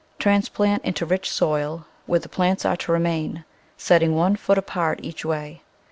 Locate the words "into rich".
0.83-1.29